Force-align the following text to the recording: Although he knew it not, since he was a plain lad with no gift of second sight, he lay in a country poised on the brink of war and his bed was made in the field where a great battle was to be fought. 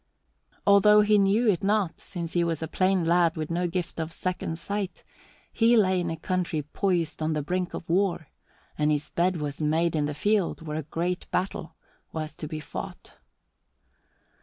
Although 0.65 1.01
he 1.01 1.19
knew 1.19 1.47
it 1.47 1.63
not, 1.63 1.99
since 1.99 2.33
he 2.33 2.43
was 2.43 2.63
a 2.63 2.67
plain 2.67 3.05
lad 3.05 3.35
with 3.37 3.51
no 3.51 3.67
gift 3.67 3.99
of 3.99 4.11
second 4.11 4.57
sight, 4.57 5.03
he 5.53 5.77
lay 5.77 5.99
in 5.99 6.09
a 6.09 6.17
country 6.17 6.63
poised 6.63 7.21
on 7.21 7.33
the 7.33 7.43
brink 7.43 7.75
of 7.75 7.87
war 7.87 8.27
and 8.79 8.89
his 8.89 9.11
bed 9.11 9.37
was 9.37 9.61
made 9.61 9.95
in 9.95 10.05
the 10.07 10.15
field 10.15 10.63
where 10.65 10.77
a 10.79 10.89
great 10.89 11.29
battle 11.29 11.75
was 12.11 12.35
to 12.37 12.47
be 12.47 12.59
fought. 12.59 13.13